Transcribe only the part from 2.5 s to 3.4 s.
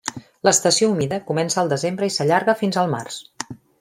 fins al març.